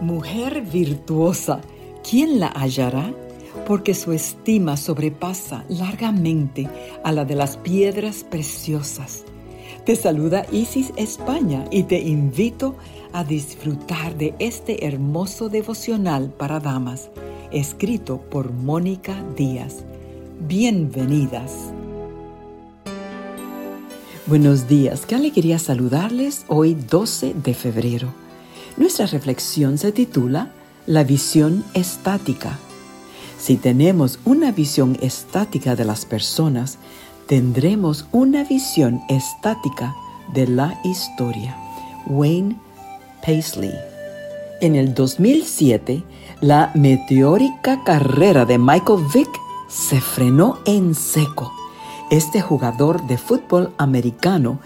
[0.00, 1.60] Mujer virtuosa,
[2.08, 3.12] ¿quién la hallará?
[3.66, 6.68] Porque su estima sobrepasa largamente
[7.04, 9.24] a la de las piedras preciosas.
[9.84, 12.76] Te saluda Isis España y te invito
[13.12, 17.10] a disfrutar de este hermoso devocional para damas,
[17.50, 19.84] escrito por Mónica Díaz.
[20.48, 21.74] Bienvenidas.
[24.26, 28.29] Buenos días, qué alegría saludarles hoy 12 de febrero.
[28.80, 30.52] Nuestra reflexión se titula
[30.86, 32.58] La visión estática.
[33.38, 36.78] Si tenemos una visión estática de las personas,
[37.26, 39.94] tendremos una visión estática
[40.32, 41.58] de la historia.
[42.06, 42.56] Wayne
[43.22, 43.74] Paisley.
[44.62, 46.02] En el 2007,
[46.40, 49.28] la meteórica carrera de Michael Vick
[49.68, 51.52] se frenó en seco
[52.10, 54.58] este jugador de fútbol americano,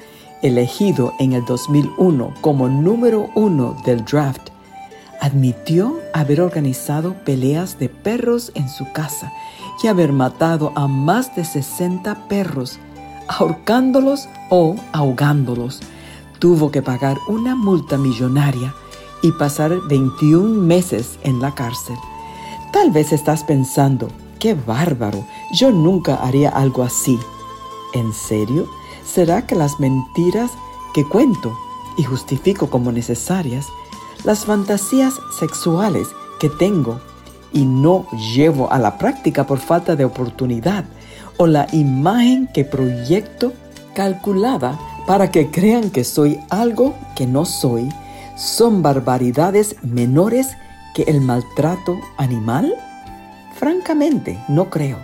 [0.45, 4.51] elegido en el 2001 como número uno del draft,
[5.21, 9.33] admitió haber organizado peleas de perros en su casa
[9.83, 12.79] y haber matado a más de 60 perros,
[13.27, 15.81] ahorcándolos o ahogándolos.
[16.39, 18.75] Tuvo que pagar una multa millonaria
[19.23, 21.97] y pasar 21 meses en la cárcel.
[22.71, 24.09] Tal vez estás pensando,
[24.39, 27.19] qué bárbaro, yo nunca haría algo así.
[27.95, 28.69] ¿En serio?
[29.05, 30.51] ¿Será que las mentiras
[30.95, 31.57] que cuento
[31.97, 33.67] y justifico como necesarias,
[34.25, 36.09] las fantasías sexuales
[36.41, 37.01] que tengo
[37.53, 40.85] y no llevo a la práctica por falta de oportunidad,
[41.37, 43.53] o la imagen que proyecto
[43.95, 47.89] calculada para que crean que soy algo que no soy,
[48.37, 50.49] son barbaridades menores
[50.95, 52.75] que el maltrato animal?
[53.55, 54.99] Francamente, no creo.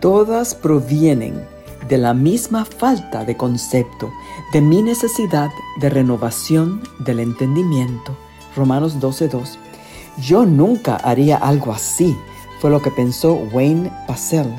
[0.00, 1.44] Todas provienen
[1.90, 4.12] de la misma falta de concepto,
[4.52, 8.16] de mi necesidad de renovación del entendimiento.
[8.56, 9.56] Romanos 12.2.
[10.22, 12.16] Yo nunca haría algo así,
[12.60, 14.54] fue lo que pensó Wayne Pacell,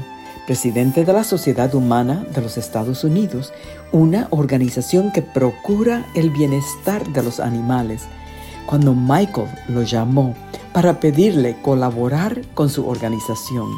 [0.46, 3.54] presidente de la Sociedad Humana de los Estados Unidos,
[3.94, 8.04] una organización que procura el bienestar de los animales.
[8.66, 10.36] Cuando Michael lo llamó
[10.74, 13.70] para pedirle colaborar con su organización.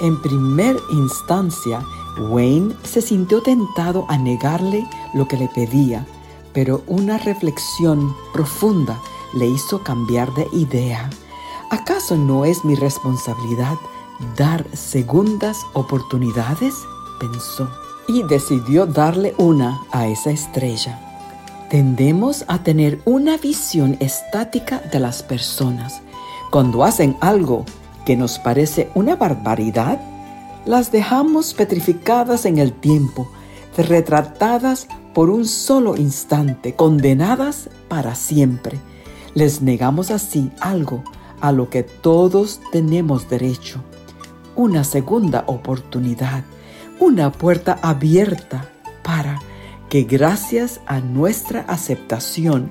[0.00, 1.80] En primer instancia,
[2.18, 6.06] Wayne se sintió tentado a negarle lo que le pedía,
[6.52, 8.98] pero una reflexión profunda
[9.34, 11.10] le hizo cambiar de idea.
[11.70, 13.76] ¿Acaso no es mi responsabilidad
[14.36, 16.74] dar segundas oportunidades?
[17.18, 17.68] pensó
[18.08, 21.00] y decidió darle una a esa estrella.
[21.70, 26.00] Tendemos a tener una visión estática de las personas.
[26.50, 27.64] Cuando hacen algo
[28.04, 30.00] que nos parece una barbaridad,
[30.66, 33.30] las dejamos petrificadas en el tiempo,
[33.76, 38.78] retratadas por un solo instante, condenadas para siempre.
[39.34, 41.04] Les negamos así algo
[41.40, 43.80] a lo que todos tenemos derecho.
[44.56, 46.44] Una segunda oportunidad,
[46.98, 48.68] una puerta abierta
[49.02, 49.38] para
[49.88, 52.70] que gracias a nuestra aceptación,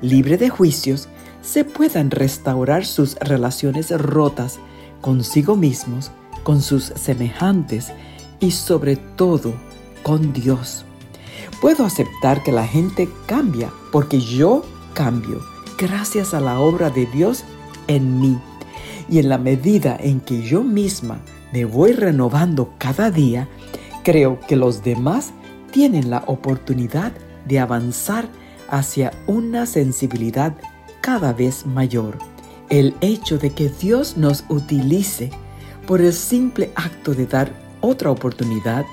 [0.00, 1.08] libre de juicios,
[1.42, 4.58] se puedan restaurar sus relaciones rotas
[5.00, 6.12] consigo mismos
[6.46, 7.88] con sus semejantes
[8.38, 9.52] y sobre todo
[10.04, 10.84] con Dios.
[11.60, 14.64] Puedo aceptar que la gente cambia porque yo
[14.94, 15.40] cambio
[15.76, 17.42] gracias a la obra de Dios
[17.88, 18.38] en mí.
[19.08, 21.18] Y en la medida en que yo misma
[21.52, 23.48] me voy renovando cada día,
[24.04, 25.32] creo que los demás
[25.72, 27.10] tienen la oportunidad
[27.44, 28.28] de avanzar
[28.70, 30.54] hacia una sensibilidad
[31.00, 32.18] cada vez mayor.
[32.68, 35.32] El hecho de que Dios nos utilice
[35.86, 38.84] por el simple acto de dar otra oportunidad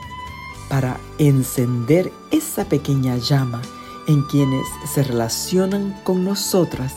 [0.69, 3.61] para encender esa pequeña llama
[4.07, 6.93] en quienes se relacionan con nosotras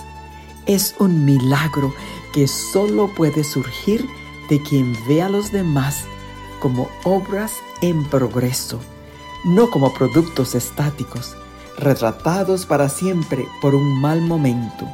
[0.66, 1.94] es un milagro
[2.32, 4.06] que solo puede surgir
[4.50, 6.04] de quien ve a los demás
[6.60, 8.80] como obras en progreso,
[9.44, 11.36] no como productos estáticos,
[11.78, 14.88] retratados para siempre por un mal momento.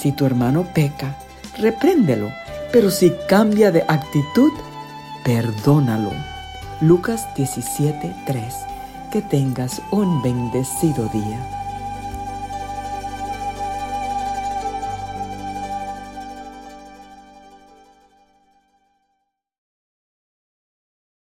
[0.00, 1.18] Si tu hermano peca,
[1.58, 2.30] repréndelo
[2.74, 4.50] pero si cambia de actitud,
[5.24, 6.10] perdónalo.
[6.80, 8.52] Lucas 17:3.
[9.12, 11.63] Que tengas un bendecido día.